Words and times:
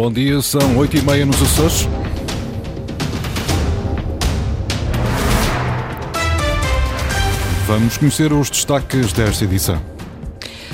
Bom 0.00 0.10
dia, 0.10 0.40
são 0.40 0.78
8 0.78 0.96
e 0.96 1.02
meia 1.02 1.26
nos 1.26 1.42
Açores. 1.42 1.86
Vamos 7.66 7.98
conhecer 7.98 8.32
os 8.32 8.48
destaques 8.48 9.12
desta 9.12 9.44
edição. 9.44 9.78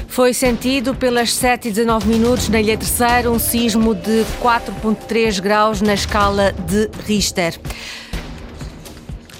Foi 0.07 0.33
sentido 0.33 0.95
pelas 0.95 1.35
7 1.35 1.67
e 1.67 1.73
19 1.73 2.09
minutos 2.09 2.49
na 2.49 2.61
Ilha 2.61 2.79
Terceira 2.79 3.29
um 3.29 3.39
sismo 3.41 3.97
de 3.97 4.25
4.3 4.41 5.41
graus 5.41 5.83
na 5.83 5.95
escala 5.95 6.53
de 6.53 6.89
Richter. 7.05 7.59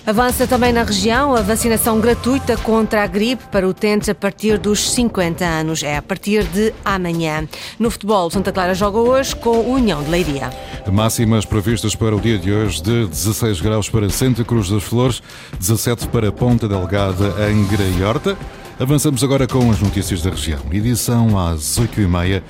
Avança 0.07 0.47
também 0.47 0.73
na 0.73 0.85
região 0.85 1.35
a 1.35 1.43
vacinação 1.43 1.99
gratuita 1.99 2.57
contra 2.57 3.03
a 3.03 3.07
gripe 3.09 3.43
para 3.51 3.67
utentes 3.67 4.09
a 4.09 4.15
partir 4.15 4.57
dos 4.57 4.93
50 4.93 5.45
anos. 5.45 5.83
É 5.83 5.97
a 5.97 6.03
partir 6.03 6.45
de 6.45 6.73
amanhã. 6.85 7.49
No 7.77 7.91
futebol, 7.91 8.31
Santa 8.31 8.53
Clara 8.53 8.73
joga 8.73 8.99
hoje 8.99 9.35
com 9.35 9.51
o 9.51 9.73
União 9.73 10.01
de 10.05 10.09
Leiria. 10.09 10.51
Máximas 10.93 11.45
previstas 11.45 11.97
para 11.97 12.15
o 12.15 12.21
dia 12.21 12.39
de 12.39 12.53
hoje 12.53 12.81
de 12.81 13.07
16 13.09 13.61
graus 13.61 13.91
para 13.91 14.09
Santa 14.09 14.45
Cruz 14.45 14.71
das 14.71 14.85
Flores, 14.85 15.21
17 15.59 16.07
para 16.07 16.31
Ponta 16.31 16.69
Delgada 16.69 17.51
em 17.51 17.67
Graiorta. 17.67 18.39
Avançamos 18.79 19.25
agora 19.25 19.49
com 19.49 19.73
as 19.73 19.81
notícias 19.81 20.23
da 20.23 20.31
região. 20.31 20.61
Edição 20.71 21.37
às 21.37 21.81
8h30 21.81 22.43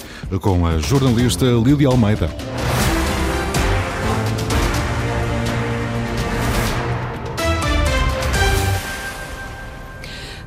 com 0.42 0.66
a 0.66 0.76
jornalista 0.76 1.46
Lília 1.46 1.88
Almeida. 1.88 2.28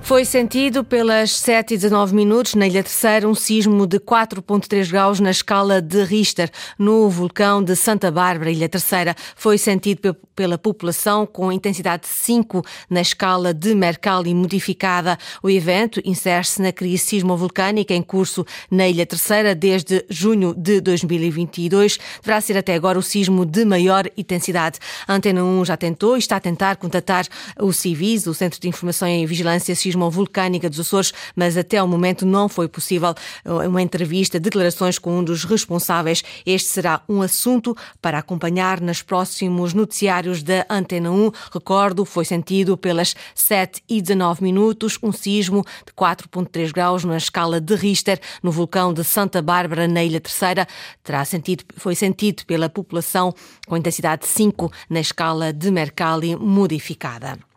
Foi 0.10 0.26
sentido 0.26 0.84
pelas 0.84 1.30
7 1.38 1.76
e 1.76 1.78
19 1.78 2.16
minutos 2.16 2.56
na 2.56 2.66
Ilha 2.66 2.82
Terceira 2.82 3.30
um 3.30 3.36
sismo 3.36 3.86
de 3.86 4.00
4.3 4.00 4.90
graus 4.90 5.20
na 5.20 5.30
escala 5.30 5.80
de 5.80 6.04
Richter 6.04 6.50
no 6.80 7.08
vulcão 7.12 7.64
de 7.64 7.76
Santa 7.76 8.10
Bárbara, 8.10 8.50
Ilha 8.50 8.68
Terceira. 8.68 9.16
Foi 9.36 9.60
sentido 9.60 10.16
pela 10.36 10.58
população 10.58 11.28
com 11.28 11.52
intensidade 11.52 12.08
5 12.08 12.66
na 12.90 13.02
escala 13.02 13.54
de 13.54 13.76
Mercalli 13.76 14.34
modificada. 14.34 15.16
O 15.44 15.50
evento 15.50 16.02
insere-se 16.04 16.60
na 16.60 16.72
crise 16.72 17.06
sismovolcânica 17.06 17.94
em 17.94 18.02
curso 18.02 18.44
na 18.72 18.88
Ilha 18.88 19.06
Terceira 19.06 19.54
desde 19.54 20.04
junho 20.10 20.56
de 20.56 20.82
2022. 20.82 22.00
Deverá 22.22 22.42
ser 22.42 22.58
até 22.58 22.74
agora 22.74 22.98
o 22.98 23.04
sismo 23.04 23.46
de 23.46 23.64
maior 23.64 24.10
intensidade. 24.18 24.80
A 25.08 25.14
Antena 25.14 25.44
1 25.44 25.66
já 25.66 25.78
tentou 25.78 26.16
e 26.16 26.20
está 26.20 26.38
a 26.38 26.40
tentar 26.40 26.78
contatar 26.78 27.28
o 27.60 27.72
CIVIS, 27.72 28.26
o 28.26 28.34
Centro 28.34 28.60
de 28.60 28.68
Informação 28.68 29.08
e 29.08 29.24
Vigilância 29.28 29.76
Sismo 29.76 29.99
vulcânica 30.08 30.70
dos 30.70 30.80
Açores, 30.80 31.12
mas 31.36 31.58
até 31.58 31.82
o 31.82 31.88
momento 31.88 32.28
não 32.28 32.48
foi 32.48 32.68
possível 32.68 33.16
uma 33.44 33.82
entrevista, 33.82 34.40
declarações 34.40 35.00
com 35.00 35.18
um 35.18 35.24
dos 35.24 35.44
responsáveis. 35.44 36.24
Este 36.46 36.70
será 36.70 37.02
um 37.10 37.24
assunto 37.24 37.76
para 38.00 38.20
acompanhar 38.20 38.80
nos 38.80 39.02
próximos 39.02 39.74
noticiários 39.74 40.44
da 40.44 40.64
Antena 40.70 41.10
1. 41.10 41.32
Recordo, 41.52 42.06
foi 42.06 42.26
sentido 42.26 42.78
pelas 42.78 43.16
7 43.34 43.82
e 43.90 44.00
19 44.02 44.44
minutos 44.44 45.00
um 45.02 45.12
sismo 45.12 45.66
de 45.86 45.92
4.3 45.94 46.72
graus 46.72 47.04
na 47.04 47.18
escala 47.18 47.60
de 47.60 47.74
Richter 47.74 48.20
no 48.44 48.52
vulcão 48.52 48.94
de 48.94 49.04
Santa 49.04 49.42
Bárbara, 49.42 49.88
na 49.88 50.04
Ilha 50.04 50.22
Terceira. 50.22 50.68
Terá 51.04 51.26
sentido, 51.26 51.64
foi 51.78 51.96
sentido 51.96 52.46
pela 52.46 52.70
população 52.70 53.34
com 53.68 53.78
intensidade 53.78 54.28
5 54.28 54.72
na 54.90 55.00
escala 55.00 55.52
de 55.52 55.72
Mercalli 55.72 56.36
modificada. 56.36 57.49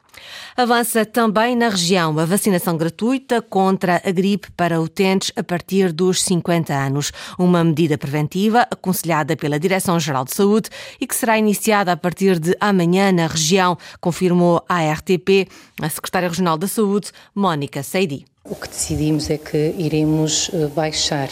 Avança 0.56 1.06
também 1.06 1.56
na 1.56 1.68
região 1.68 2.18
a 2.18 2.24
vacinação 2.24 2.77
gratuita 2.77 3.41
contra 3.41 4.02
a 4.05 4.10
gripe 4.10 4.50
para 4.52 4.80
utentes 4.80 5.32
a 5.34 5.42
partir 5.42 5.92
dos 5.92 6.22
50 6.22 6.74
anos. 6.74 7.12
Uma 7.38 7.64
medida 7.64 7.96
preventiva 7.96 8.66
aconselhada 8.70 9.36
pela 9.36 9.58
Direção-Geral 9.58 10.24
de 10.24 10.34
Saúde 10.34 10.70
e 11.00 11.06
que 11.06 11.14
será 11.14 11.38
iniciada 11.38 11.92
a 11.92 11.96
partir 11.96 12.38
de 12.38 12.56
amanhã 12.60 13.10
na 13.12 13.27
região, 13.27 13.77
confirmou 14.00 14.62
a 14.68 14.92
RTP 14.92 15.48
a 15.80 15.88
Secretária 15.88 16.28
Regional 16.28 16.58
da 16.58 16.68
Saúde, 16.68 17.11
Mónica 17.34 17.83
Seidi. 17.83 18.24
O 18.45 18.56
que 18.56 18.68
decidimos 18.68 19.30
é 19.30 19.39
que 19.39 19.74
iremos 19.78 20.51
eh, 20.52 20.67
baixar 20.67 21.28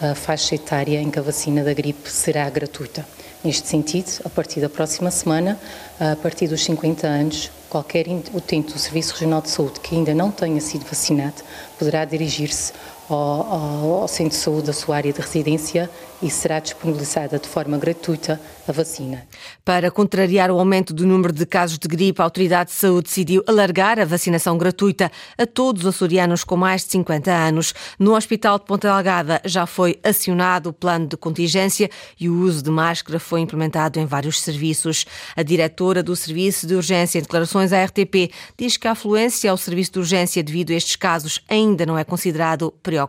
a 0.00 0.14
faixa 0.14 0.54
etária 0.54 1.00
em 1.00 1.10
que 1.10 1.18
a 1.18 1.22
vacina 1.22 1.64
da 1.64 1.72
gripe 1.72 2.10
será 2.10 2.48
gratuita. 2.50 3.06
Neste 3.42 3.66
sentido, 3.68 4.20
a 4.24 4.28
partir 4.28 4.60
da 4.60 4.68
próxima 4.68 5.10
semana, 5.10 5.58
a 5.98 6.14
partir 6.16 6.48
dos 6.48 6.62
50 6.62 7.06
anos, 7.06 7.50
qualquer 7.70 8.06
utente 8.34 8.72
do 8.72 8.78
Serviço 8.78 9.14
Regional 9.14 9.40
de 9.40 9.48
Saúde 9.48 9.78
que 9.80 9.94
ainda 9.94 10.12
não 10.12 10.30
tenha 10.30 10.60
sido 10.60 10.84
vacinado 10.84 11.36
poderá 11.78 12.04
dirigir-se 12.04 12.72
ao, 13.14 14.02
ao, 14.02 14.08
centro 14.08 14.30
de 14.30 14.42
saúde 14.42 14.66
da 14.66 14.72
sua 14.72 14.96
área 14.96 15.12
de 15.12 15.20
residência 15.20 15.90
e 16.22 16.30
será 16.30 16.60
disponibilizada 16.60 17.38
de 17.38 17.48
forma 17.48 17.78
gratuita 17.78 18.40
a 18.68 18.72
vacina. 18.72 19.26
Para 19.64 19.90
contrariar 19.90 20.50
o 20.50 20.58
aumento 20.58 20.92
do 20.92 21.06
número 21.06 21.32
de 21.32 21.46
casos 21.46 21.78
de 21.78 21.88
gripe, 21.88 22.20
a 22.20 22.24
Autoridade 22.24 22.70
de 22.70 22.76
Saúde 22.76 23.08
decidiu 23.08 23.42
alargar 23.46 23.98
a 23.98 24.04
vacinação 24.04 24.58
gratuita 24.58 25.10
a 25.38 25.46
todos 25.46 25.82
os 25.82 25.88
açorianos 25.88 26.44
com 26.44 26.56
mais 26.56 26.84
de 26.84 26.92
50 26.92 27.30
anos. 27.32 27.74
No 27.98 28.14
Hospital 28.14 28.58
de 28.58 28.66
Ponta 28.66 28.92
Delgada 28.92 29.40
já 29.44 29.66
foi 29.66 29.98
acionado 30.04 30.70
o 30.70 30.72
plano 30.72 31.06
de 31.06 31.16
contingência 31.16 31.90
e 32.18 32.28
o 32.28 32.34
uso 32.42 32.62
de 32.62 32.70
máscara 32.70 33.18
foi 33.18 33.40
implementado 33.40 33.98
em 33.98 34.04
vários 34.04 34.40
serviços. 34.40 35.06
A 35.34 35.42
diretora 35.42 36.02
do 36.02 36.14
Serviço 36.14 36.66
de 36.66 36.74
Urgência 36.74 37.18
em 37.18 37.22
declarações 37.22 37.72
à 37.72 37.82
RTP 37.82 38.30
diz 38.58 38.76
que 38.76 38.86
a 38.86 38.92
afluência 38.92 39.50
ao 39.50 39.56
serviço 39.56 39.92
de 39.92 39.98
urgência 39.98 40.42
devido 40.42 40.70
a 40.70 40.74
estes 40.74 40.96
casos 40.96 41.40
ainda 41.48 41.86
não 41.86 41.96
é 41.96 42.04
considerado 42.04 42.72
preocupante. 42.82 42.99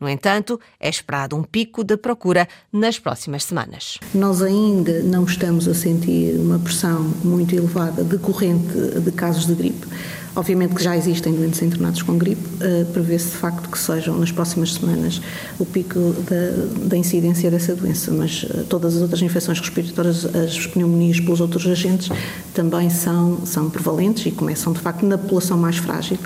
No 0.00 0.08
entanto, 0.08 0.58
é 0.80 0.88
esperado 0.88 1.36
um 1.36 1.42
pico 1.42 1.84
de 1.84 1.94
procura 1.94 2.48
nas 2.72 2.98
próximas 2.98 3.44
semanas. 3.44 3.98
Nós 4.14 4.40
ainda 4.40 5.02
não 5.02 5.24
estamos 5.24 5.68
a 5.68 5.74
sentir 5.74 6.36
uma 6.36 6.58
pressão 6.58 7.12
muito 7.22 7.54
elevada 7.54 8.02
decorrente 8.02 8.72
de 8.98 9.12
casos 9.12 9.46
de 9.46 9.54
gripe. 9.54 9.86
Obviamente 10.34 10.76
que 10.76 10.82
já 10.82 10.96
existem 10.96 11.34
doentes 11.34 11.60
internados 11.60 12.02
com 12.02 12.16
gripe, 12.16 12.40
uh, 12.40 12.86
prevê-se 12.92 13.30
de 13.30 13.36
facto 13.36 13.68
que 13.68 13.76
sejam 13.76 14.16
nas 14.16 14.30
próximas 14.30 14.74
semanas 14.74 15.20
o 15.58 15.66
pico 15.66 15.98
da, 15.98 16.86
da 16.86 16.96
incidência 16.96 17.50
dessa 17.50 17.74
doença, 17.74 18.12
mas 18.12 18.44
uh, 18.44 18.64
todas 18.68 18.94
as 18.94 19.02
outras 19.02 19.20
infecções 19.22 19.58
respiratórias, 19.58 20.24
as 20.24 20.66
pneumonias 20.68 21.18
pelos 21.18 21.40
outros 21.40 21.66
agentes, 21.66 22.08
também 22.54 22.88
são, 22.88 23.44
são 23.44 23.68
prevalentes 23.68 24.24
e 24.24 24.30
começam 24.30 24.72
de 24.72 24.78
facto 24.78 25.04
na 25.04 25.18
população 25.18 25.58
mais 25.58 25.78
frágil 25.78 26.16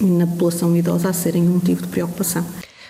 na 0.00 0.26
população 0.26 0.76
idosa 0.76 1.08
a 1.08 1.12
serem 1.12 1.42
um 1.42 1.54
motivo 1.54 1.82
de 1.82 1.88
preocupação. 1.88 2.44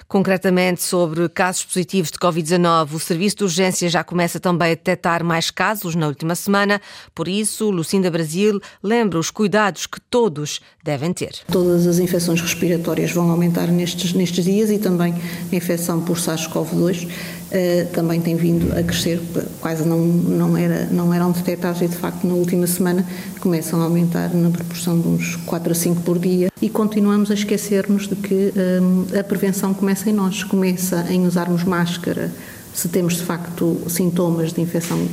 Concretamente 0.08 0.82
sobre 0.82 1.28
casos 1.28 1.64
positivos 1.64 2.12
de 2.12 2.18
Covid-19, 2.18 2.94
o 2.94 2.98
Serviço 3.00 3.36
de 3.36 3.44
Urgência 3.44 3.88
já 3.88 4.04
começa 4.04 4.38
também 4.38 4.68
a 4.68 4.74
detectar 4.74 5.24
mais 5.24 5.50
casos 5.50 5.96
na 5.96 6.06
última 6.06 6.36
semana. 6.36 6.80
Por 7.12 7.26
isso, 7.26 7.70
Lucinda 7.70 8.08
Brasil 8.08 8.60
lembra 8.80 9.18
os 9.18 9.30
cuidados 9.30 9.86
que 9.86 10.00
todos 10.00 10.60
devem 10.84 11.12
ter. 11.12 11.32
Todas 11.50 11.88
as 11.88 11.98
infecções 11.98 12.40
respiratórias 12.40 13.10
vão 13.10 13.30
aumentar 13.30 13.66
nestes, 13.66 14.12
nestes 14.12 14.44
dias 14.44 14.70
e 14.70 14.78
também 14.78 15.12
a 15.50 15.56
infecção 15.56 16.00
por 16.00 16.16
SARS-CoV-2 16.16 17.06
uh, 17.06 17.86
também 17.92 18.20
tem 18.20 18.36
vindo 18.36 18.72
a 18.78 18.82
crescer, 18.82 19.20
quase 19.60 19.84
não, 19.84 19.98
não, 19.98 20.56
era, 20.56 20.86
não 20.86 21.12
eram 21.12 21.32
detectados 21.32 21.82
e 21.82 21.88
de 21.88 21.96
facto 21.96 22.24
na 22.24 22.34
última 22.34 22.66
semana 22.66 23.04
começam 23.40 23.80
a 23.80 23.84
aumentar 23.84 24.32
na 24.34 24.50
proporção 24.50 25.00
de 25.00 25.08
uns 25.08 25.36
4 25.46 25.72
a 25.72 25.74
5 25.74 26.02
por 26.02 26.18
dia 26.18 26.48
e 26.60 26.68
continuamos 26.68 27.30
a 27.30 27.34
esquecer-nos 27.34 28.08
de 28.08 28.16
que 28.16 28.52
um, 28.56 29.18
a 29.18 29.24
prevenção 29.24 29.74
começa 29.74 29.95
em 30.04 30.12
nós, 30.12 30.42
começa 30.42 31.06
em 31.08 31.26
usarmos 31.26 31.62
máscara 31.64 32.32
se 32.74 32.88
temos 32.88 33.14
de 33.14 33.22
facto 33.22 33.80
sintomas 33.88 34.52
de 34.52 34.60
infecção 34.60 35.08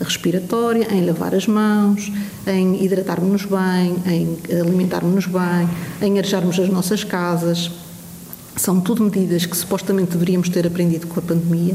respiratória, 0.00 0.86
em 0.94 1.04
lavar 1.04 1.34
as 1.34 1.46
mãos, 1.46 2.12
em 2.46 2.84
hidratarmos-nos 2.84 3.44
bem, 3.44 3.96
em 4.06 4.60
alimentarmos-nos 4.60 5.26
bem, 5.26 5.68
em 6.00 6.18
arejarmos 6.18 6.58
as 6.60 6.68
nossas 6.68 7.02
casas. 7.02 7.70
São 8.54 8.80
tudo 8.80 9.02
medidas 9.02 9.46
que 9.46 9.56
supostamente 9.56 10.12
deveríamos 10.12 10.48
ter 10.48 10.66
aprendido 10.66 11.08
com 11.08 11.18
a 11.18 11.22
pandemia 11.22 11.74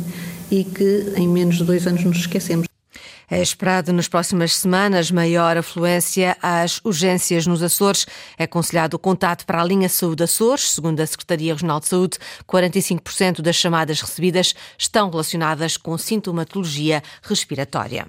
e 0.50 0.64
que 0.64 1.14
em 1.18 1.28
menos 1.28 1.58
de 1.58 1.64
dois 1.66 1.86
anos 1.88 2.04
nos 2.06 2.18
esquecemos. 2.18 2.73
É 3.34 3.42
esperado 3.42 3.92
nas 3.92 4.08
próximas 4.08 4.56
semanas 4.56 5.10
maior 5.10 5.58
afluência 5.58 6.38
às 6.40 6.80
urgências 6.84 7.48
nos 7.48 7.64
Açores. 7.64 8.06
É 8.38 8.44
aconselhado 8.44 8.96
o 8.96 9.00
contato 9.00 9.44
para 9.44 9.60
a 9.60 9.66
linha 9.66 9.90
Saúde 9.90 10.22
Açores. 10.22 10.70
Segundo 10.70 11.00
a 11.00 11.08
Secretaria 11.08 11.52
Regional 11.52 11.80
de 11.80 11.88
Saúde, 11.88 12.20
45% 12.48 13.42
das 13.42 13.56
chamadas 13.56 14.02
recebidas 14.02 14.54
estão 14.78 15.10
relacionadas 15.10 15.78
com 15.78 15.98
sintomatologia 15.98 17.02
respiratória. 17.24 18.06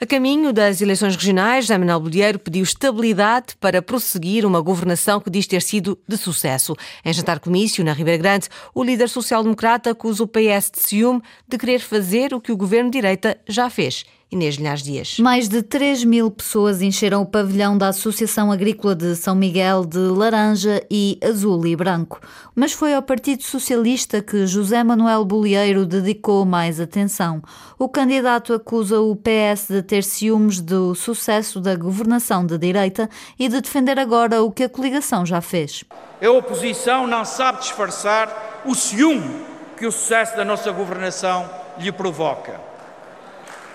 A 0.00 0.06
caminho 0.06 0.52
das 0.52 0.80
eleições 0.80 1.16
regionais, 1.16 1.64
José 1.64 1.76
Manuel 1.76 1.98
Bolheiro 1.98 2.38
pediu 2.38 2.62
estabilidade 2.62 3.56
para 3.58 3.82
prosseguir 3.82 4.46
uma 4.46 4.60
governação 4.60 5.20
que 5.20 5.28
diz 5.28 5.44
ter 5.48 5.60
sido 5.60 5.98
de 6.06 6.16
sucesso. 6.16 6.76
Em 7.04 7.12
jantar 7.12 7.40
comício, 7.40 7.84
na 7.84 7.92
Ribeira 7.92 8.22
Grande, 8.22 8.48
o 8.72 8.84
líder 8.84 9.08
social-democrata 9.08 9.90
acusa 9.90 10.22
o 10.22 10.28
PS 10.28 10.70
de 10.70 10.80
ciúme 10.80 11.20
de 11.48 11.58
querer 11.58 11.80
fazer 11.80 12.32
o 12.32 12.40
que 12.40 12.52
o 12.52 12.56
governo 12.56 12.92
de 12.92 12.98
direita 12.98 13.36
já 13.48 13.68
fez 13.68 14.04
Inês 14.32 14.54
Linhares 14.54 14.82
Dias. 14.84 15.18
Mais 15.18 15.48
de 15.48 15.60
3 15.60 16.04
mil 16.04 16.30
pessoas 16.30 16.80
encheram 16.80 17.22
o 17.22 17.26
pavilhão 17.26 17.76
da 17.76 17.88
Associação 17.88 18.52
Agrícola 18.52 18.94
de 18.94 19.16
São 19.16 19.34
Miguel 19.34 19.84
de 19.84 19.98
laranja 19.98 20.86
e 20.88 21.18
azul 21.20 21.66
e 21.66 21.74
branco. 21.74 22.20
Mas 22.54 22.72
foi 22.72 22.94
ao 22.94 23.02
Partido 23.02 23.42
Socialista 23.42 24.22
que 24.22 24.46
José 24.46 24.84
Manuel 24.84 25.24
Bolieiro 25.24 25.84
dedicou 25.84 26.44
mais 26.44 26.78
atenção. 26.78 27.42
O 27.76 27.88
candidato 27.88 28.54
acusa 28.54 29.00
o 29.00 29.16
PS 29.16 29.66
de 29.68 29.82
ter 29.82 30.04
ciúmes 30.04 30.60
do 30.60 30.94
sucesso 30.94 31.60
da 31.60 31.74
governação 31.74 32.46
de 32.46 32.56
direita 32.56 33.10
e 33.36 33.48
de 33.48 33.60
defender 33.60 33.98
agora 33.98 34.44
o 34.44 34.52
que 34.52 34.62
a 34.62 34.68
coligação 34.68 35.26
já 35.26 35.40
fez. 35.40 35.82
A 36.22 36.30
oposição 36.30 37.04
não 37.04 37.24
sabe 37.24 37.62
disfarçar 37.62 38.62
o 38.64 38.76
ciúme 38.76 39.44
que 39.76 39.86
o 39.86 39.90
sucesso 39.90 40.36
da 40.36 40.44
nossa 40.44 40.70
governação 40.70 41.50
lhe 41.78 41.90
provoca 41.90 42.69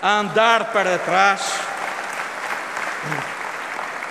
a 0.02 0.20
andar 0.20 0.72
para 0.72 0.98
trás, 0.98 1.60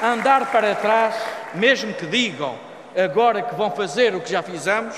a 0.01 0.07
andar 0.07 0.51
para 0.51 0.75
trás, 0.75 1.15
mesmo 1.53 1.93
que 1.93 2.05
digam 2.05 2.57
agora 2.95 3.41
que 3.41 3.55
vão 3.55 3.71
fazer 3.71 4.15
o 4.15 4.21
que 4.21 4.31
já 4.31 4.41
fizemos, 4.41 4.95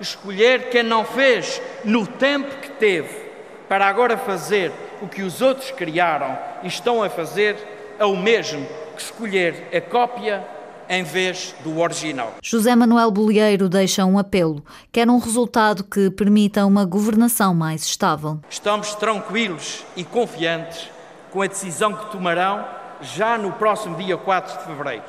escolher 0.00 0.70
quem 0.70 0.82
não 0.82 1.04
fez 1.04 1.60
no 1.84 2.06
tempo 2.06 2.56
que 2.56 2.70
teve 2.70 3.30
para 3.68 3.86
agora 3.86 4.16
fazer 4.16 4.72
o 5.00 5.08
que 5.08 5.22
os 5.22 5.40
outros 5.40 5.70
criaram 5.70 6.36
e 6.62 6.68
estão 6.68 7.02
a 7.02 7.08
fazer, 7.08 7.56
é 7.98 8.04
o 8.04 8.16
mesmo 8.16 8.66
que 8.96 9.02
escolher 9.02 9.68
a 9.74 9.80
cópia 9.80 10.44
em 10.90 11.04
vez 11.04 11.54
do 11.62 11.78
original. 11.78 12.34
José 12.42 12.74
Manuel 12.74 13.12
Bolieiro 13.12 13.68
deixa 13.68 14.04
um 14.04 14.18
apelo. 14.18 14.64
Quer 14.90 15.08
um 15.08 15.18
resultado 15.18 15.84
que 15.84 16.10
permita 16.10 16.66
uma 16.66 16.84
governação 16.84 17.54
mais 17.54 17.84
estável. 17.84 18.40
Estamos 18.50 18.96
tranquilos 18.96 19.84
e 19.96 20.02
confiantes 20.02 20.90
com 21.30 21.42
a 21.42 21.46
decisão 21.46 21.94
que 21.94 22.10
tomarão 22.10 22.66
já 23.00 23.38
no 23.38 23.52
próximo 23.52 23.96
dia 23.96 24.16
4 24.16 24.58
de 24.58 24.64
fevereiro. 24.64 25.04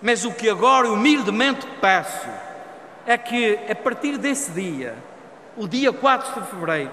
Mas 0.00 0.24
o 0.24 0.30
que 0.30 0.48
agora 0.48 0.88
humildemente 0.88 1.66
peço 1.80 2.28
é 3.04 3.18
que, 3.18 3.58
a 3.68 3.74
partir 3.74 4.18
desse 4.18 4.52
dia, 4.52 4.94
o 5.56 5.66
dia 5.66 5.92
4 5.92 6.40
de 6.40 6.48
fevereiro, 6.50 6.92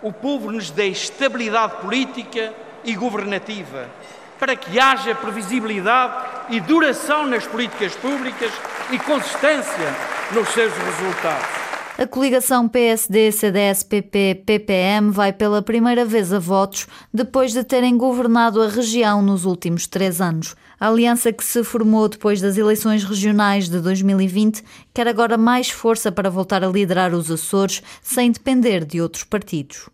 o 0.00 0.10
povo 0.10 0.50
nos 0.50 0.70
dê 0.70 0.86
estabilidade 0.86 1.76
política 1.82 2.54
e 2.82 2.94
governativa 2.94 3.86
para 4.38 4.56
que 4.56 4.78
haja 4.78 5.14
previsibilidade 5.14 6.14
e 6.50 6.60
duração 6.60 7.26
nas 7.26 7.46
políticas 7.46 7.94
públicas 7.94 8.52
e 8.90 8.98
consistência 8.98 9.94
nos 10.32 10.48
seus 10.48 10.72
resultados. 10.72 11.66
A 11.98 12.06
coligação 12.06 12.68
PSD, 12.68 13.32
CDS, 13.32 13.82
PP, 13.82 14.42
PPM 14.44 15.10
vai 15.10 15.32
pela 15.32 15.62
primeira 15.62 16.04
vez 16.04 16.30
a 16.30 16.38
votos 16.38 16.86
depois 17.12 17.52
de 17.54 17.64
terem 17.64 17.96
governado 17.96 18.60
a 18.60 18.68
região 18.68 19.22
nos 19.22 19.46
últimos 19.46 19.86
três 19.86 20.20
anos. 20.20 20.54
A 20.78 20.88
aliança 20.88 21.32
que 21.32 21.42
se 21.42 21.64
formou 21.64 22.06
depois 22.06 22.38
das 22.38 22.58
eleições 22.58 23.02
regionais 23.02 23.70
de 23.70 23.80
2020 23.80 24.62
quer 24.92 25.08
agora 25.08 25.38
mais 25.38 25.70
força 25.70 26.12
para 26.12 26.28
voltar 26.28 26.62
a 26.62 26.68
liderar 26.68 27.14
os 27.14 27.30
Açores 27.30 27.82
sem 28.02 28.30
depender 28.30 28.84
de 28.84 29.00
outros 29.00 29.24
partidos. 29.24 29.88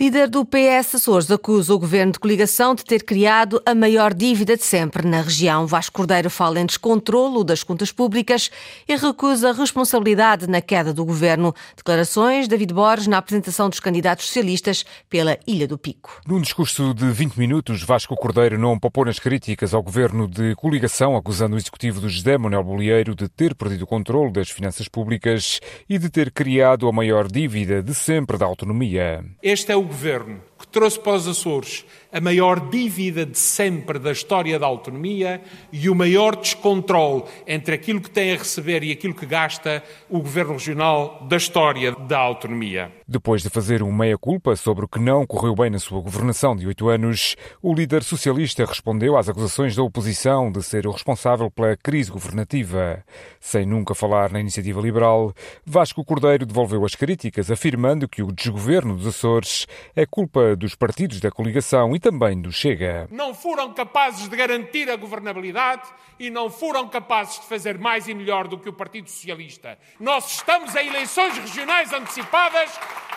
Líder 0.00 0.26
do 0.26 0.42
PS 0.42 0.94
Açores 0.94 1.30
acusa 1.30 1.74
o 1.74 1.78
governo 1.78 2.12
de 2.12 2.18
coligação 2.18 2.74
de 2.74 2.82
ter 2.82 3.04
criado 3.04 3.62
a 3.64 3.74
maior 3.74 4.14
dívida 4.14 4.56
de 4.56 4.64
sempre 4.64 5.06
na 5.06 5.20
região. 5.20 5.66
Vasco 5.66 5.94
Cordeiro 5.94 6.30
fala 6.30 6.58
em 6.58 6.64
descontrolo 6.64 7.44
das 7.44 7.62
contas 7.62 7.92
públicas 7.92 8.50
e 8.88 8.96
recusa 8.96 9.52
responsabilidade 9.52 10.46
na 10.46 10.62
queda 10.62 10.94
do 10.94 11.04
governo. 11.04 11.54
Declarações 11.76 12.48
David 12.48 12.72
Borges 12.72 13.06
na 13.06 13.18
apresentação 13.18 13.68
dos 13.68 13.80
candidatos 13.80 14.24
socialistas 14.24 14.82
pela 15.10 15.38
Ilha 15.46 15.68
do 15.68 15.76
Pico. 15.76 16.22
Num 16.26 16.40
discurso 16.40 16.94
de 16.94 17.10
20 17.10 17.36
minutos, 17.36 17.82
Vasco 17.82 18.16
Cordeiro 18.16 18.58
não 18.58 18.78
poupou 18.78 19.04
nas 19.04 19.18
críticas 19.18 19.74
ao 19.74 19.82
governo 19.82 20.26
de 20.26 20.54
coligação, 20.54 21.14
acusando 21.14 21.54
o 21.54 21.58
executivo 21.58 22.00
do 22.00 22.08
José 22.08 22.38
Manuel 22.38 22.64
Bolieiro 22.64 23.14
de 23.14 23.28
ter 23.28 23.54
perdido 23.54 23.82
o 23.82 23.86
controle 23.86 24.32
das 24.32 24.48
finanças 24.48 24.88
públicas 24.88 25.60
e 25.86 25.98
de 25.98 26.08
ter 26.08 26.30
criado 26.30 26.88
a 26.88 26.92
maior 26.92 27.30
dívida 27.30 27.82
de 27.82 27.94
sempre 27.94 28.38
da 28.38 28.46
autonomia. 28.46 29.22
Este 29.42 29.70
é 29.70 29.76
o 29.76 29.81
governo 29.86 30.40
que 30.62 30.68
trouxe 30.68 30.98
para 30.98 31.14
os 31.14 31.26
Açores 31.26 31.84
a 32.12 32.20
maior 32.20 32.68
dívida 32.68 33.24
de 33.24 33.38
sempre 33.38 33.98
da 33.98 34.12
história 34.12 34.58
da 34.58 34.66
autonomia 34.66 35.40
e 35.72 35.88
o 35.88 35.94
maior 35.94 36.36
descontrole 36.36 37.24
entre 37.46 37.74
aquilo 37.74 38.02
que 38.02 38.10
tem 38.10 38.32
a 38.32 38.36
receber 38.36 38.84
e 38.84 38.92
aquilo 38.92 39.14
que 39.14 39.24
gasta 39.24 39.82
o 40.10 40.20
governo 40.20 40.52
regional 40.52 41.26
da 41.26 41.38
história 41.38 41.92
da 41.92 42.18
autonomia. 42.18 42.92
Depois 43.08 43.42
de 43.42 43.48
fazer 43.48 43.82
um 43.82 43.90
meia-culpa 43.90 44.54
sobre 44.56 44.84
o 44.84 44.88
que 44.88 45.00
não 45.00 45.26
correu 45.26 45.54
bem 45.54 45.70
na 45.70 45.78
sua 45.78 46.00
governação 46.00 46.54
de 46.54 46.66
oito 46.66 46.88
anos, 46.88 47.34
o 47.62 47.74
líder 47.74 48.02
socialista 48.02 48.64
respondeu 48.66 49.16
às 49.16 49.28
acusações 49.28 49.74
da 49.74 49.82
oposição 49.82 50.52
de 50.52 50.62
ser 50.62 50.86
o 50.86 50.90
responsável 50.90 51.50
pela 51.50 51.76
crise 51.76 52.10
governativa. 52.10 53.02
Sem 53.40 53.64
nunca 53.64 53.94
falar 53.94 54.30
na 54.30 54.40
iniciativa 54.40 54.80
liberal, 54.80 55.34
Vasco 55.64 56.04
Cordeiro 56.04 56.44
devolveu 56.44 56.84
as 56.84 56.94
críticas, 56.94 57.50
afirmando 57.50 58.06
que 58.06 58.22
o 58.22 58.30
desgoverno 58.30 58.96
dos 58.96 59.06
Açores 59.06 59.66
é 59.96 60.04
culpa 60.04 60.51
dos 60.56 60.74
partidos 60.74 61.20
da 61.20 61.30
coligação 61.30 61.94
e 61.94 62.00
também 62.00 62.40
do 62.40 62.52
Chega. 62.52 63.08
Não 63.10 63.34
foram 63.34 63.72
capazes 63.72 64.28
de 64.28 64.36
garantir 64.36 64.90
a 64.90 64.96
governabilidade 64.96 65.82
e 66.18 66.30
não 66.30 66.50
foram 66.50 66.88
capazes 66.88 67.40
de 67.40 67.46
fazer 67.46 67.78
mais 67.78 68.08
e 68.08 68.14
melhor 68.14 68.48
do 68.48 68.58
que 68.58 68.68
o 68.68 68.72
Partido 68.72 69.08
Socialista. 69.08 69.78
Nós 69.98 70.32
estamos 70.32 70.74
em 70.76 70.88
eleições 70.88 71.36
regionais 71.36 71.92
antecipadas 71.92 72.70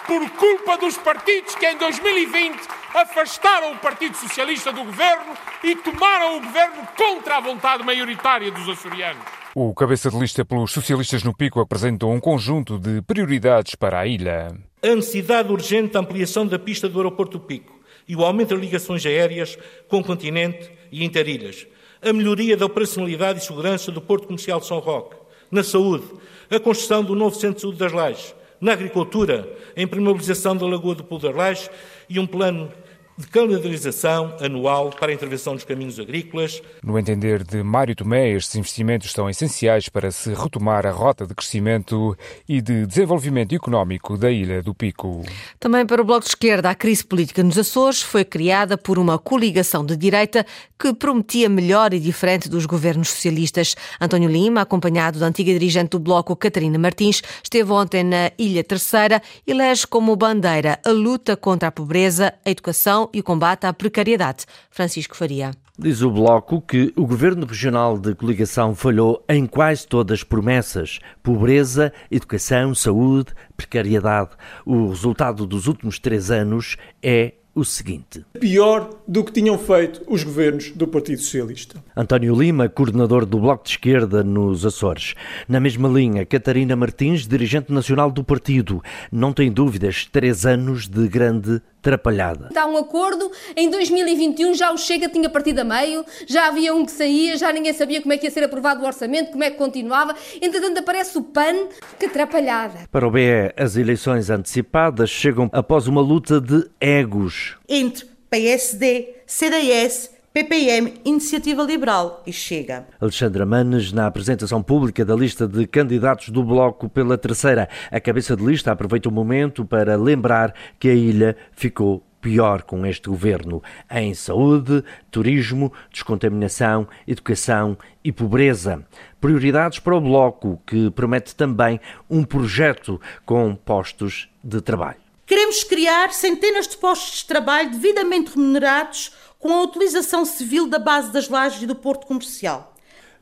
por 0.07 0.29
culpa 0.31 0.77
dos 0.77 0.97
partidos 0.97 1.55
que 1.55 1.67
em 1.67 1.77
2020 1.77 2.59
afastaram 2.93 3.73
o 3.73 3.77
Partido 3.77 4.15
Socialista 4.15 4.71
do 4.71 4.83
governo 4.83 5.33
e 5.63 5.75
tomaram 5.75 6.37
o 6.37 6.41
governo 6.41 6.87
contra 6.95 7.37
a 7.37 7.39
vontade 7.39 7.83
maioritária 7.83 8.51
dos 8.51 8.67
açorianos. 8.69 9.44
O 9.57 9.73
cabeça 9.73 10.11
de 10.11 10.19
lista 10.19 10.43
pelos 10.43 10.73
socialistas 10.73 11.23
no 11.23 11.33
Pico 11.33 11.61
apresentou 11.61 12.11
um 12.11 12.19
conjunto 12.19 12.77
de 12.77 13.01
prioridades 13.03 13.73
para 13.73 14.01
a 14.01 14.05
ilha. 14.05 14.53
A 14.83 14.95
necessidade 14.95 15.49
urgente 15.49 15.93
da 15.93 16.01
ampliação 16.01 16.45
da 16.45 16.59
pista 16.59 16.89
do 16.89 16.99
aeroporto 16.99 17.37
do 17.37 17.45
Pico 17.45 17.73
e 18.05 18.17
o 18.17 18.25
aumento 18.25 18.49
das 18.49 18.59
ligações 18.59 19.05
aéreas 19.05 19.57
com 19.87 19.99
o 19.99 20.03
continente 20.03 20.69
e 20.91 21.05
interilhas. 21.05 21.65
A 22.01 22.11
melhoria 22.11 22.57
da 22.57 22.65
operacionalidade 22.65 23.39
e 23.39 23.45
segurança 23.45 23.93
do 23.93 24.01
Porto 24.01 24.27
Comercial 24.27 24.59
de 24.59 24.65
São 24.65 24.79
Roque. 24.79 25.15
Na 25.49 25.63
saúde, 25.63 26.03
a 26.51 26.59
construção 26.59 27.01
do 27.01 27.15
novo 27.15 27.37
Centro 27.37 27.55
de 27.55 27.61
Saúde 27.61 27.79
das 27.79 27.93
Lajes. 27.93 28.35
Na 28.59 28.73
agricultura, 28.73 29.49
a 29.73 29.81
impermeabilização 29.81 30.57
da 30.57 30.65
Lagoa 30.65 30.95
do 30.95 31.05
Pulo 31.05 31.21
das 31.21 31.33
Lajes 31.33 31.69
e 32.09 32.19
um 32.19 32.27
plano 32.27 32.73
de 33.17 33.27
calendarização 33.27 34.35
anual 34.41 34.89
para 34.89 35.09
a 35.09 35.13
intervenção 35.13 35.53
nos 35.53 35.63
caminhos 35.63 35.97
agrícolas. 35.97 36.61
No 36.83 36.99
entender 36.99 37.43
de 37.43 37.63
Mário 37.63 37.95
Tomé, 37.95 38.31
estes 38.31 38.55
investimentos 38.55 39.11
são 39.13 39.29
essenciais 39.29 39.87
para 39.87 40.11
se 40.11 40.33
retomar 40.33 40.85
a 40.85 40.91
rota 40.91 41.25
de 41.25 41.33
crescimento 41.33 42.17
e 42.47 42.61
de 42.61 42.85
desenvolvimento 42.85 43.55
económico 43.55 44.17
da 44.17 44.29
Ilha 44.29 44.61
do 44.61 44.75
Pico. 44.75 45.23
Também 45.59 45.85
para 45.85 46.01
o 46.01 46.05
Bloco 46.05 46.25
de 46.25 46.29
Esquerda, 46.29 46.69
a 46.69 46.75
crise 46.75 47.05
política 47.05 47.41
nos 47.41 47.57
Açores 47.57 48.01
foi 48.01 48.25
criada 48.25 48.77
por 48.77 48.99
uma 48.99 49.17
coligação 49.17 49.85
de 49.85 49.95
direita 49.95 50.45
que 50.77 50.93
prometia 50.93 51.47
melhor 51.47 51.93
e 51.93 51.99
diferente 51.99 52.49
dos 52.49 52.65
governos 52.65 53.09
socialistas. 53.09 53.75
António 53.99 54.29
Lima, 54.29 54.61
acompanhado 54.61 55.19
da 55.19 55.25
antiga 55.25 55.53
dirigente 55.53 55.91
do 55.91 55.99
Bloco, 55.99 56.35
Catarina 56.35 56.77
Martins, 56.77 57.21
esteve 57.41 57.71
ontem 57.71 58.03
na 58.03 58.31
Ilha 58.37 58.63
Terceira 58.63 59.21
e 59.47 59.51
elege 59.51 59.87
como 59.87 60.13
bandeira 60.17 60.79
a 60.85 60.91
luta 60.91 61.37
contra 61.37 61.69
a 61.69 61.71
pobreza, 61.71 62.33
a 62.45 62.49
educação 62.49 63.04
e 63.13 63.19
o 63.19 63.23
combate 63.23 63.65
à 63.65 63.73
precariedade. 63.73 64.45
Francisco 64.69 65.15
Faria. 65.15 65.51
Diz 65.77 66.01
o 66.01 66.09
Bloco 66.09 66.61
que 66.61 66.93
o 66.95 67.05
Governo 67.05 67.45
Regional 67.45 67.97
de 67.97 68.15
Coligação 68.15 68.73
falhou 68.73 69.23
em 69.27 69.45
quase 69.45 69.85
todas 69.85 70.19
as 70.19 70.23
promessas: 70.23 70.99
pobreza, 71.21 71.91
educação, 72.09 72.73
saúde, 72.73 73.33
precariedade. 73.57 74.31
O 74.65 74.87
resultado 74.89 75.45
dos 75.45 75.67
últimos 75.67 75.99
três 75.99 76.31
anos 76.31 76.77
é 77.03 77.33
o 77.55 77.63
seguinte: 77.63 78.25
pior 78.39 78.89
do 79.07 79.23
que 79.23 79.31
tinham 79.31 79.57
feito 79.57 80.01
os 80.07 80.23
governos 80.23 80.71
do 80.71 80.87
Partido 80.87 81.21
Socialista. 81.21 81.81
António 81.95 82.35
Lima, 82.35 82.67
coordenador 82.67 83.25
do 83.25 83.39
Bloco 83.39 83.63
de 83.63 83.71
Esquerda 83.71 84.23
nos 84.23 84.65
Açores. 84.65 85.15
Na 85.47 85.59
mesma 85.59 85.87
linha, 85.87 86.25
Catarina 86.25 86.75
Martins, 86.75 87.25
dirigente 87.25 87.71
nacional 87.71 88.11
do 88.11 88.23
partido. 88.23 88.83
Não 89.09 89.31
tem 89.31 89.49
dúvidas, 89.49 90.05
três 90.05 90.45
anos 90.45 90.87
de 90.87 91.07
grande 91.07 91.61
atrapalhada. 91.85 92.47
Está 92.47 92.65
um 92.65 92.75
acordo, 92.77 93.31
em 93.55 93.69
2021 93.69 94.55
já 94.55 94.71
o 94.71 94.77
Chega 94.77 95.07
tinha 95.07 95.29
partido 95.29 95.59
a 95.59 95.63
meio, 95.63 96.03
já 96.25 96.47
havia 96.47 96.73
um 96.73 96.83
que 96.83 96.91
saía, 96.91 97.37
já 97.37 97.51
ninguém 97.53 97.73
sabia 97.73 98.01
como 98.01 98.13
é 98.13 98.17
que 98.17 98.25
ia 98.25 98.31
ser 98.31 98.43
aprovado 98.43 98.81
o 98.81 98.85
orçamento, 98.85 99.31
como 99.31 99.43
é 99.43 99.51
que 99.51 99.57
continuava. 99.57 100.15
Entretanto, 100.41 100.79
aparece 100.79 101.17
o 101.17 101.21
PAN, 101.21 101.67
que 101.99 102.07
atrapalhada. 102.07 102.87
Para 102.91 103.07
o 103.07 103.11
BE, 103.11 103.53
as 103.55 103.75
eleições 103.75 104.29
antecipadas 104.29 105.09
chegam 105.09 105.49
após 105.53 105.87
uma 105.87 106.01
luta 106.01 106.41
de 106.41 106.67
egos. 106.81 107.55
Entre 107.69 108.05
PSD, 108.29 109.15
CDS, 109.27 110.14
PPM, 110.35 110.95
Iniciativa 111.05 111.63
Liberal 111.63 112.21
e 112.27 112.33
Chega. 112.33 112.85
Alexandra 112.99 113.45
Manes, 113.45 113.93
na 113.93 114.05
apresentação 114.05 114.61
pública 114.61 115.05
da 115.05 115.15
lista 115.15 115.47
de 115.47 115.65
candidatos 115.65 116.27
do 116.27 116.43
Bloco 116.43 116.89
pela 116.89 117.17
terceira, 117.17 117.69
a 117.89 118.01
cabeça 118.01 118.35
de 118.35 118.43
lista 118.43 118.69
aproveita 118.69 119.07
o 119.07 119.13
momento 119.13 119.63
para 119.63 119.95
lembrar 119.95 120.53
que 120.77 120.89
a 120.89 120.93
ilha 120.93 121.37
ficou 121.53 122.03
pior 122.19 122.63
com 122.63 122.85
este 122.85 123.07
governo 123.07 123.63
em 123.89 124.13
saúde, 124.13 124.83
turismo, 125.09 125.71
descontaminação, 125.89 126.85
educação 127.07 127.77
e 128.03 128.11
pobreza. 128.11 128.85
Prioridades 129.21 129.79
para 129.79 129.95
o 129.95 130.01
Bloco, 130.01 130.61
que 130.67 130.91
promete 130.91 131.33
também 131.33 131.79
um 132.09 132.25
projeto 132.25 132.99
com 133.25 133.55
postos 133.55 134.27
de 134.43 134.59
trabalho. 134.59 134.97
Queremos 135.25 135.63
criar 135.63 136.11
centenas 136.11 136.67
de 136.67 136.77
postos 136.77 137.19
de 137.19 137.25
trabalho 137.25 137.71
devidamente 137.71 138.35
remunerados 138.35 139.13
com 139.45 139.53
a 139.53 139.61
utilização 139.61 140.25
civil 140.25 140.67
da 140.67 140.79
base 140.79 141.11
das 141.11 141.29
lajes 141.29 141.61
e 141.61 141.67
do 141.67 141.75
porto 141.75 142.07
comercial. 142.07 142.73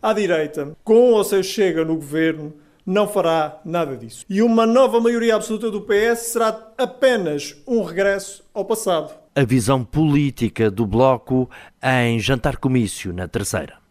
À 0.01 0.13
direita, 0.13 0.73
com 0.81 1.11
ou 1.11 1.21
sem 1.21 1.43
chega 1.43 1.83
no 1.83 1.95
governo, 1.95 2.53
não 2.85 3.09
fará 3.09 3.59
nada 3.65 3.97
disso. 3.97 4.25
E 4.29 4.41
uma 4.41 4.65
nova 4.65 5.01
maioria 5.01 5.35
absoluta 5.35 5.69
do 5.69 5.81
PS 5.81 6.19
será 6.31 6.71
apenas 6.77 7.61
um 7.67 7.83
regresso 7.83 8.41
ao 8.53 8.63
passado. 8.63 9.13
A 9.35 9.43
visão 9.43 9.83
política 9.83 10.71
do 10.71 10.87
Bloco 10.87 11.49
em 11.83 12.17
jantar 12.21 12.55
comício 12.55 13.11
na 13.11 13.27
terceira. 13.27 13.82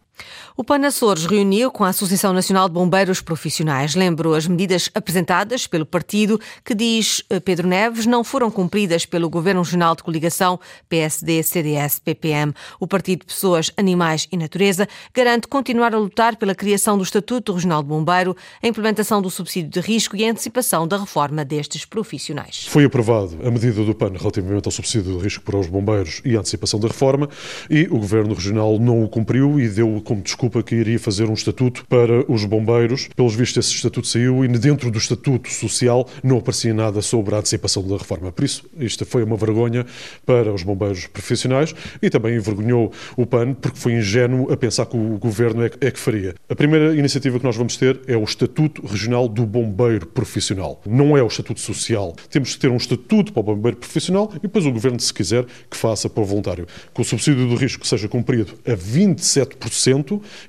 O 0.55 0.63
PAN 0.63 0.85
Açores 0.85 1.25
reuniu 1.25 1.71
com 1.71 1.83
a 1.83 1.89
Associação 1.89 2.31
Nacional 2.31 2.67
de 2.67 2.75
Bombeiros 2.75 3.21
Profissionais. 3.21 3.95
Lembrou 3.95 4.35
as 4.35 4.45
medidas 4.45 4.89
apresentadas 4.93 5.65
pelo 5.65 5.85
partido 5.85 6.39
que 6.63 6.75
diz 6.75 7.23
eh, 7.29 7.39
Pedro 7.39 7.67
Neves 7.67 8.05
não 8.05 8.23
foram 8.23 8.51
cumpridas 8.51 9.05
pelo 9.05 9.29
Governo 9.29 9.63
Regional 9.63 9.95
de 9.95 10.03
Coligação 10.03 10.59
PSD, 10.87 11.41
CDS, 11.41 11.97
PPM. 11.97 12.53
O 12.79 12.85
Partido 12.85 13.25
Pessoas, 13.25 13.71
Animais 13.75 14.27
e 14.31 14.37
Natureza 14.37 14.87
garante 15.13 15.47
continuar 15.47 15.95
a 15.95 15.97
lutar 15.97 16.35
pela 16.35 16.53
criação 16.53 16.97
do 16.97 17.03
Estatuto 17.03 17.53
Regional 17.53 17.81
de 17.81 17.89
Bombeiro, 17.89 18.35
a 18.61 18.67
implementação 18.67 19.21
do 19.21 19.31
subsídio 19.31 19.71
de 19.71 19.79
risco 19.79 20.15
e 20.15 20.23
a 20.23 20.29
antecipação 20.29 20.87
da 20.87 20.97
reforma 20.97 21.43
destes 21.43 21.83
profissionais. 21.83 22.67
Foi 22.67 22.85
aprovado 22.85 23.39
a 23.43 23.49
medida 23.49 23.83
do 23.83 23.95
PAN 23.95 24.11
relativamente 24.15 24.67
ao 24.67 24.71
subsídio 24.71 25.17
de 25.17 25.23
risco 25.23 25.43
para 25.43 25.57
os 25.57 25.67
bombeiros 25.67 26.21
e 26.23 26.35
a 26.35 26.39
antecipação 26.39 26.79
da 26.79 26.87
reforma 26.87 27.27
e 27.69 27.85
o 27.85 27.97
Governo 27.97 28.35
Regional 28.35 28.77
não 28.77 29.03
o 29.03 29.09
cumpriu 29.09 29.59
e 29.59 29.67
deu 29.67 30.02
como 30.03 30.21
desculpa 30.21 30.61
que 30.61 30.75
iria 30.75 30.99
fazer 30.99 31.29
um 31.29 31.33
estatuto 31.33 31.85
para 31.87 32.31
os 32.31 32.45
bombeiros. 32.45 33.09
Pelos 33.15 33.35
vistos, 33.35 33.65
esse 33.65 33.75
estatuto 33.75 34.07
saiu 34.07 34.43
e 34.43 34.47
dentro 34.47 34.91
do 34.91 34.97
estatuto 34.97 35.49
social 35.49 36.07
não 36.23 36.37
aparecia 36.37 36.73
nada 36.73 37.01
sobre 37.01 37.35
a 37.35 37.39
antecipação 37.39 37.87
da 37.87 37.97
reforma. 37.97 38.31
Por 38.31 38.43
isso, 38.43 38.65
isto 38.77 39.05
foi 39.05 39.23
uma 39.23 39.35
vergonha 39.35 39.85
para 40.25 40.53
os 40.53 40.63
bombeiros 40.63 41.07
profissionais 41.07 41.73
e 42.01 42.09
também 42.09 42.35
envergonhou 42.35 42.91
o 43.17 43.25
PAN 43.25 43.53
porque 43.53 43.77
foi 43.77 43.93
ingênuo 43.93 44.51
a 44.51 44.57
pensar 44.57 44.85
que 44.85 44.97
o 44.97 45.17
governo 45.17 45.63
é, 45.63 45.71
é 45.81 45.91
que 45.91 45.99
faria. 45.99 46.35
A 46.49 46.55
primeira 46.55 46.95
iniciativa 46.95 47.39
que 47.39 47.45
nós 47.45 47.55
vamos 47.55 47.77
ter 47.77 48.01
é 48.07 48.15
o 48.15 48.23
Estatuto 48.23 48.85
Regional 48.85 49.27
do 49.27 49.45
Bombeiro 49.45 50.05
Profissional. 50.07 50.81
Não 50.85 51.17
é 51.17 51.23
o 51.23 51.27
Estatuto 51.27 51.59
Social. 51.59 52.15
Temos 52.29 52.55
que 52.55 52.61
ter 52.61 52.69
um 52.69 52.77
estatuto 52.77 53.33
para 53.33 53.39
o 53.39 53.43
bombeiro 53.43 53.77
profissional 53.77 54.31
e 54.35 54.39
depois 54.41 54.65
o 54.65 54.71
governo, 54.71 54.99
se 54.99 55.13
quiser, 55.13 55.45
que 55.69 55.77
faça 55.77 56.09
para 56.09 56.21
o 56.21 56.25
voluntário. 56.25 56.67
Que 56.93 57.01
o 57.01 57.03
subsídio 57.03 57.47
do 57.47 57.55
risco 57.55 57.85
seja 57.85 58.07
cumprido 58.07 58.53
a 58.65 58.71
27% 58.71 59.92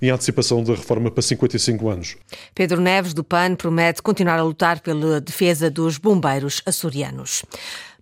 em 0.00 0.10
antecipação 0.10 0.62
da 0.62 0.74
reforma 0.74 1.10
para 1.10 1.22
55 1.22 1.88
anos. 1.88 2.16
Pedro 2.54 2.80
Neves, 2.80 3.12
do 3.12 3.24
PAN, 3.24 3.54
promete 3.54 4.00
continuar 4.02 4.38
a 4.38 4.42
lutar 4.42 4.80
pela 4.80 5.20
defesa 5.20 5.70
dos 5.70 5.98
bombeiros 5.98 6.62
açorianos. 6.64 7.44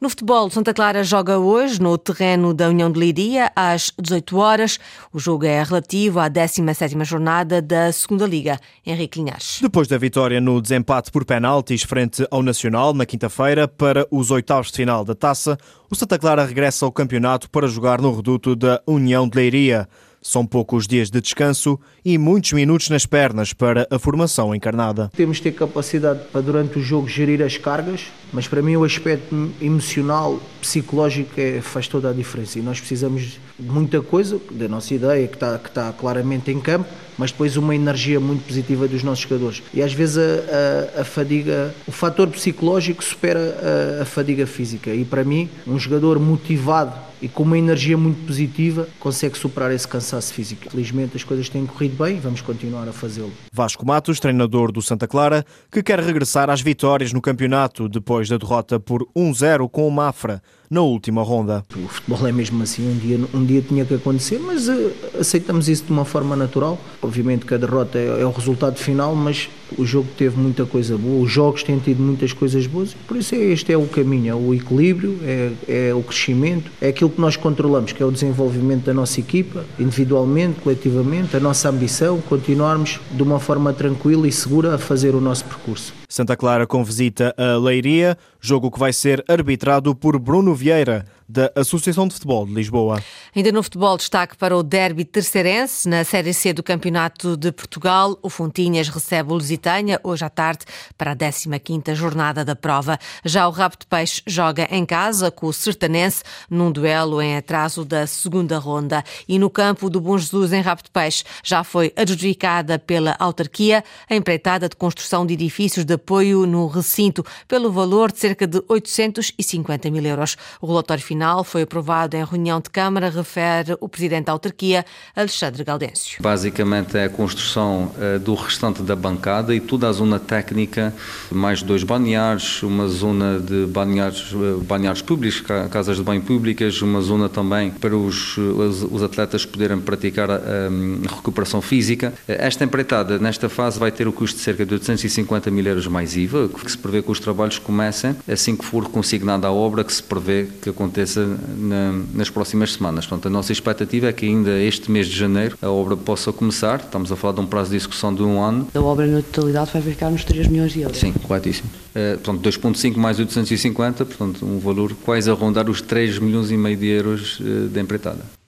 No 0.02 0.08
futebol, 0.08 0.50
Santa 0.50 0.74
Clara 0.74 1.04
joga 1.04 1.38
hoje 1.38 1.80
no 1.80 1.96
terreno 1.96 2.52
da 2.52 2.68
União 2.68 2.90
de 2.90 2.98
Liria 2.98 3.52
às 3.54 3.92
18 3.96 4.36
horas. 4.36 4.80
O 5.12 5.18
jogo 5.20 5.44
é 5.44 5.62
relativo 5.62 6.18
à 6.18 6.28
17ª 6.28 7.04
jornada 7.04 7.62
da 7.62 7.92
Segunda 7.92 8.26
Liga. 8.26 8.58
Henrique 8.84 9.20
Linhares. 9.20 9.60
Depois 9.62 9.86
da 9.86 9.96
vitória 9.96 10.40
no 10.40 10.60
desempate 10.60 11.08
por 11.08 11.24
penaltis 11.24 11.84
frente 11.84 12.26
ao 12.32 12.42
Nacional 12.42 12.92
na 12.92 13.06
quinta-feira 13.06 13.68
para 13.68 14.04
os 14.10 14.32
oitavos 14.32 14.72
de 14.72 14.78
final 14.78 15.04
da 15.04 15.14
Taça, 15.14 15.56
o 15.88 15.94
Santa 15.94 16.18
Clara 16.18 16.44
regressa 16.44 16.84
ao 16.84 16.90
campeonato 16.90 17.48
para 17.48 17.68
jogar 17.68 18.00
no 18.00 18.12
reduto 18.12 18.56
da 18.56 18.82
União 18.84 19.28
de 19.28 19.36
Leiria. 19.36 19.88
São 20.22 20.46
poucos 20.46 20.86
dias 20.86 21.10
de 21.10 21.20
descanso 21.20 21.78
e 22.04 22.16
muitos 22.16 22.52
minutos 22.52 22.88
nas 22.88 23.04
pernas 23.04 23.52
para 23.52 23.88
a 23.90 23.98
formação 23.98 24.54
encarnada. 24.54 25.10
Temos 25.16 25.38
de 25.38 25.42
ter 25.42 25.52
capacidade 25.52 26.20
para, 26.30 26.40
durante 26.40 26.78
o 26.78 26.82
jogo, 26.82 27.08
gerir 27.08 27.42
as 27.42 27.58
cargas, 27.58 28.06
mas 28.32 28.46
para 28.46 28.62
mim 28.62 28.76
o 28.76 28.84
aspecto 28.84 29.50
emocional, 29.60 30.40
psicológico 30.60 31.32
é, 31.36 31.60
faz 31.60 31.88
toda 31.88 32.10
a 32.10 32.12
diferença 32.12 32.56
e 32.60 32.62
nós 32.62 32.78
precisamos 32.78 33.40
muita 33.62 34.00
coisa, 34.00 34.40
da 34.50 34.68
nossa 34.68 34.94
ideia, 34.94 35.26
que 35.28 35.34
está, 35.34 35.58
que 35.58 35.68
está 35.68 35.92
claramente 35.92 36.50
em 36.50 36.60
campo, 36.60 36.88
mas 37.16 37.30
depois 37.30 37.56
uma 37.56 37.74
energia 37.74 38.18
muito 38.18 38.44
positiva 38.46 38.88
dos 38.88 39.02
nossos 39.02 39.22
jogadores. 39.22 39.62
E 39.72 39.82
às 39.82 39.92
vezes 39.92 40.18
a, 40.18 40.98
a, 40.98 41.00
a 41.02 41.04
fadiga, 41.04 41.74
o 41.86 41.92
fator 41.92 42.28
psicológico 42.28 43.02
supera 43.02 43.98
a, 43.98 44.02
a 44.02 44.04
fadiga 44.04 44.46
física 44.46 44.94
e 44.94 45.04
para 45.04 45.24
mim, 45.24 45.48
um 45.66 45.78
jogador 45.78 46.18
motivado 46.18 47.12
e 47.20 47.28
com 47.28 47.44
uma 47.44 47.56
energia 47.56 47.96
muito 47.96 48.26
positiva 48.26 48.88
consegue 48.98 49.38
superar 49.38 49.70
esse 49.70 49.86
cansaço 49.86 50.34
físico. 50.34 50.68
Felizmente 50.68 51.16
as 51.16 51.22
coisas 51.22 51.48
têm 51.48 51.64
corrido 51.64 52.02
bem 52.02 52.16
e 52.16 52.20
vamos 52.20 52.40
continuar 52.40 52.88
a 52.88 52.92
fazê-lo. 52.92 53.32
Vasco 53.52 53.86
Matos, 53.86 54.18
treinador 54.18 54.72
do 54.72 54.82
Santa 54.82 55.06
Clara, 55.06 55.44
que 55.70 55.82
quer 55.82 56.00
regressar 56.00 56.50
às 56.50 56.60
vitórias 56.60 57.12
no 57.12 57.20
campeonato 57.20 57.88
depois 57.88 58.28
da 58.28 58.36
derrota 58.36 58.80
por 58.80 59.06
1-0 59.16 59.70
com 59.70 59.86
o 59.86 59.90
Mafra 59.90 60.42
na 60.72 60.80
última 60.80 61.22
ronda. 61.22 61.62
O 61.76 61.86
futebol 61.86 62.26
é 62.26 62.32
mesmo 62.32 62.62
assim, 62.62 62.90
um 62.90 62.96
dia, 62.96 63.20
um 63.34 63.44
dia 63.44 63.60
tinha 63.60 63.84
que 63.84 63.92
acontecer, 63.92 64.38
mas 64.38 64.70
uh, 64.70 64.90
aceitamos 65.20 65.68
isso 65.68 65.84
de 65.84 65.92
uma 65.92 66.06
forma 66.06 66.34
natural. 66.34 66.78
Obviamente 67.02 67.44
que 67.44 67.52
a 67.52 67.58
derrota 67.58 67.98
é, 67.98 68.22
é, 68.22 68.24
o 68.24 68.30
resultado 68.30 68.78
final, 68.78 69.14
mas 69.14 69.50
o 69.76 69.84
jogo 69.84 70.08
teve 70.16 70.40
muita 70.40 70.64
coisa 70.64 70.96
boa, 70.96 71.22
os 71.22 71.30
jogos 71.30 71.62
têm 71.62 71.78
tido 71.78 72.02
muitas 72.02 72.32
coisas 72.32 72.66
boas, 72.66 72.94
por 73.06 73.18
isso 73.18 73.34
é, 73.34 73.38
este 73.38 73.70
é 73.70 73.76
o 73.76 73.86
caminho, 73.86 74.30
é 74.30 74.34
o 74.34 74.54
equilíbrio, 74.54 75.18
é, 75.22 75.52
é 75.68 75.94
o 75.94 76.02
crescimento, 76.02 76.70
é 76.80 76.88
aquilo 76.88 77.10
que 77.10 77.20
nós 77.20 77.36
controlamos, 77.36 77.92
que 77.92 78.02
é 78.02 78.06
o 78.06 78.10
desenvolvimento 78.10 78.84
da 78.84 78.94
nossa 78.94 79.20
equipa, 79.20 79.66
individualmente, 79.78 80.60
coletivamente, 80.60 81.36
a 81.36 81.40
nossa 81.40 81.68
ambição, 81.68 82.18
continuarmos 82.22 82.98
de 83.10 83.22
uma 83.22 83.38
forma 83.38 83.74
tranquila 83.74 84.26
e 84.26 84.32
segura 84.32 84.74
a 84.74 84.78
fazer 84.78 85.14
o 85.14 85.20
nosso 85.20 85.44
percurso. 85.44 85.92
Santa 86.08 86.36
Clara 86.36 86.66
com 86.66 86.84
visita 86.84 87.34
a 87.38 87.56
Leiria, 87.56 88.18
jogo 88.38 88.70
que 88.70 88.78
vai 88.78 88.92
ser 88.92 89.24
arbitrado 89.26 89.94
por 89.94 90.18
Bruno 90.18 90.54
Vieira, 90.62 91.04
da 91.32 91.50
Associação 91.56 92.06
de 92.06 92.12
Futebol 92.14 92.46
de 92.46 92.52
Lisboa. 92.52 93.02
Ainda 93.34 93.50
no 93.50 93.62
futebol, 93.62 93.96
destaque 93.96 94.36
para 94.36 94.54
o 94.54 94.62
derby 94.62 95.02
terceirense. 95.02 95.88
Na 95.88 96.04
Série 96.04 96.34
C 96.34 96.52
do 96.52 96.62
Campeonato 96.62 97.38
de 97.38 97.50
Portugal, 97.50 98.18
o 98.22 98.28
Fontinhas 98.28 98.88
recebe 98.88 99.32
o 99.32 99.34
Lusitânia 99.34 99.98
hoje 100.04 100.24
à 100.24 100.28
tarde 100.28 100.66
para 100.98 101.12
a 101.12 101.16
15ª 101.16 101.94
jornada 101.94 102.44
da 102.44 102.54
prova. 102.54 102.98
Já 103.24 103.48
o 103.48 103.50
Rabo 103.50 103.76
de 103.78 103.86
Peixe 103.86 104.20
joga 104.26 104.68
em 104.70 104.84
casa 104.84 105.30
com 105.30 105.46
o 105.46 105.52
Sertanense 105.54 106.22
num 106.50 106.70
duelo 106.70 107.22
em 107.22 107.36
atraso 107.36 107.82
da 107.82 108.06
segunda 108.06 108.58
ronda. 108.58 109.02
E 109.26 109.38
no 109.38 109.48
campo 109.48 109.88
do 109.88 110.02
Bom 110.02 110.18
Jesus, 110.18 110.52
em 110.52 110.60
Rabo 110.60 110.82
de 110.82 110.90
Peixe, 110.90 111.24
já 111.42 111.64
foi 111.64 111.94
adjudicada 111.96 112.78
pela 112.78 113.16
autarquia 113.18 113.82
a 114.08 114.14
empreitada 114.14 114.68
de 114.68 114.76
construção 114.76 115.24
de 115.24 115.32
edifícios 115.32 115.86
de 115.86 115.94
apoio 115.94 116.44
no 116.44 116.66
recinto 116.66 117.24
pelo 117.48 117.72
valor 117.72 118.12
de 118.12 118.18
cerca 118.18 118.46
de 118.46 118.62
850 118.68 119.90
mil 119.90 120.04
euros. 120.04 120.36
O 120.60 120.66
relatório 120.66 121.02
final 121.02 121.44
foi 121.44 121.62
aprovado 121.62 122.16
em 122.16 122.24
reunião 122.24 122.60
de 122.60 122.70
Câmara, 122.70 123.10
refere 123.10 123.76
o 123.80 123.88
Presidente 123.88 124.26
da 124.26 124.32
Autarquia, 124.32 124.84
Alexandre 125.14 125.64
Gaudêncio. 125.64 126.22
Basicamente 126.22 126.96
é 126.96 127.04
a 127.04 127.08
construção 127.08 127.92
uh, 127.96 128.18
do 128.18 128.34
restante 128.34 128.82
da 128.82 128.96
bancada 128.96 129.54
e 129.54 129.60
toda 129.60 129.88
a 129.88 129.92
zona 129.92 130.18
técnica, 130.18 130.94
mais 131.30 131.62
dois 131.62 131.82
balneares, 131.82 132.62
uma 132.62 132.88
zona 132.88 133.38
de 133.38 133.66
balneares, 133.66 134.32
balneares 134.66 135.02
públicos, 135.02 135.42
casas 135.70 135.96
de 135.96 136.02
banho 136.02 136.22
públicas, 136.22 136.80
uma 136.82 137.00
zona 137.00 137.28
também 137.28 137.70
para 137.70 137.96
os, 137.96 138.36
os, 138.36 139.02
atletas 139.02 139.44
poderem 139.44 139.80
praticar 139.80 140.30
a, 140.30 140.36
a 140.36 141.16
recuperação 141.16 141.60
física. 141.60 142.12
Esta 142.26 142.64
empreitada, 142.64 143.18
nesta 143.18 143.48
fase, 143.48 143.78
vai 143.78 143.90
ter 143.90 144.06
o 144.06 144.12
custo 144.12 144.36
de 144.38 144.42
cerca 144.42 144.64
de 144.64 144.74
850 144.74 145.50
mil 145.50 145.66
euros 145.66 145.86
mais 145.86 146.16
IVA, 146.16 146.48
que 146.48 146.70
se 146.70 146.78
prevê 146.78 147.02
que 147.02 147.10
os 147.10 147.20
trabalhos 147.20 147.58
comecem 147.58 148.16
assim 148.28 148.56
que 148.56 148.64
for 148.64 148.88
consignada 148.88 149.46
a 149.46 149.52
obra, 149.52 149.84
que 149.84 149.92
se 149.92 150.02
prevê 150.02 150.31
que 150.60 150.70
aconteça 150.70 151.02
aconteça 151.02 151.26
na, 151.56 152.00
nas 152.14 152.30
próximas 152.30 152.72
semanas. 152.72 153.06
Portanto, 153.06 153.26
a 153.26 153.30
nossa 153.30 153.52
expectativa 153.52 154.08
é 154.08 154.12
que 154.12 154.26
ainda 154.26 154.58
este 154.60 154.90
mês 154.90 155.06
de 155.06 155.16
janeiro 155.16 155.56
a 155.60 155.70
obra 155.70 155.96
possa 155.96 156.32
começar. 156.32 156.80
Estamos 156.80 157.10
a 157.10 157.16
falar 157.16 157.34
de 157.34 157.40
um 157.40 157.46
prazo 157.46 157.70
de 157.70 157.76
execução 157.76 158.14
de 158.14 158.22
um 158.22 158.42
ano. 158.42 158.68
A 158.74 158.80
obra 158.80 159.06
na 159.06 159.22
totalidade 159.22 159.70
vai 159.72 159.82
ficar 159.82 160.10
nos 160.10 160.24
3 160.24 160.48
milhões 160.48 160.72
de 160.72 160.80
euros. 160.80 160.98
Sim, 160.98 161.12
corretíssimo. 161.12 161.70
Uh, 161.94 162.18
portanto, 162.18 162.48
2,5 162.48 162.96
mais 162.96 163.18
850, 163.18 164.04
portanto, 164.04 164.44
um 164.44 164.58
valor 164.58 164.94
quase 165.04 165.30
a 165.30 165.34
rondar 165.34 165.68
os 165.68 165.80
3 165.80 166.18
milhões 166.18 166.50
e 166.50 166.56
meio 166.56 166.76
de 166.76 166.86
euros 166.86 167.40
uh, 167.40 167.68
de 167.68 167.80
empreitada. 167.80 168.41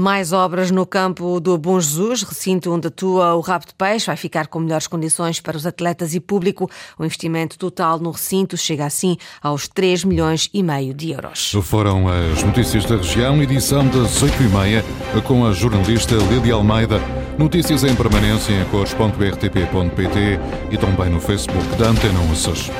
Mais 0.00 0.32
obras 0.32 0.70
no 0.70 0.86
campo 0.86 1.40
do 1.40 1.58
Bom 1.58 1.80
Jesus, 1.80 2.22
recinto 2.22 2.72
onde 2.72 2.86
atua 2.86 3.34
o 3.34 3.40
Rabo 3.40 3.66
de 3.66 3.74
Peixe, 3.74 4.06
vai 4.06 4.16
ficar 4.16 4.46
com 4.46 4.60
melhores 4.60 4.86
condições 4.86 5.40
para 5.40 5.56
os 5.56 5.66
atletas 5.66 6.14
e 6.14 6.20
público. 6.20 6.70
O 6.96 7.04
investimento 7.04 7.58
total 7.58 7.98
no 7.98 8.12
recinto 8.12 8.56
chega 8.56 8.86
assim 8.86 9.16
aos 9.42 9.66
3 9.66 10.04
milhões 10.04 10.48
e 10.54 10.62
meio 10.62 10.94
de 10.94 11.10
euros. 11.10 11.50
Foram 11.64 12.06
as 12.06 12.44
notícias 12.44 12.84
da 12.84 12.94
região, 12.94 13.42
edição 13.42 13.84
das 13.88 14.22
8h30, 14.22 14.84
com 15.26 15.44
a 15.44 15.52
jornalista 15.52 16.14
Lídia 16.14 16.54
Almeida. 16.54 17.00
Notícias 17.36 17.82
em 17.82 17.96
permanência 17.96 18.52
em 18.52 18.64
cores.rtp.pt 18.66 20.38
e 20.70 20.78
também 20.78 21.10
no 21.10 21.20
Facebook 21.20 21.66
da 21.76 21.88
Antena 21.88 22.20
Açores. 22.30 22.70